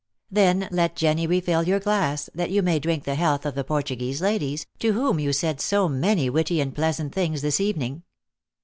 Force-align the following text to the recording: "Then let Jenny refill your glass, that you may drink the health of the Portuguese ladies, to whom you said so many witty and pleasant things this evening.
"Then 0.31 0.67
let 0.71 0.95
Jenny 0.95 1.27
refill 1.27 1.61
your 1.61 1.79
glass, 1.79 2.27
that 2.33 2.49
you 2.49 2.63
may 2.63 2.79
drink 2.79 3.03
the 3.03 3.13
health 3.13 3.45
of 3.45 3.53
the 3.53 3.63
Portuguese 3.63 4.19
ladies, 4.19 4.65
to 4.79 4.93
whom 4.93 5.19
you 5.19 5.31
said 5.31 5.61
so 5.61 5.87
many 5.87 6.27
witty 6.27 6.59
and 6.59 6.73
pleasant 6.73 7.13
things 7.13 7.43
this 7.43 7.59
evening. 7.59 8.01